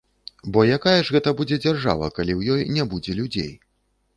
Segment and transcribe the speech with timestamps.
[0.55, 3.53] Бо якая ж гэта будзе дзяржава, калі ў ёй не будзе людзей?!